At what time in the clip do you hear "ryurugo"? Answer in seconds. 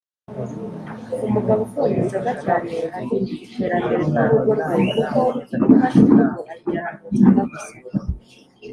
4.09-4.51